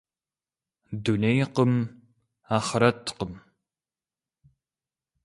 [1.03, 1.73] Дунейкъым,
[2.57, 3.33] ахърэткъым.